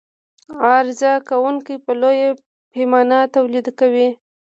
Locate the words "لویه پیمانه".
2.01-3.19